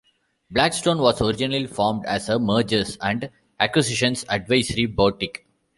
[0.49, 5.45] Blackstone was originally formed as a mergers and acquisitions advisory boutique.